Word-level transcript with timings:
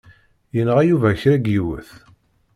Yenɣa 0.55 0.83
Yuba 0.89 1.19
kra 1.21 1.35
n 1.41 1.45
yiwet. 1.53 1.89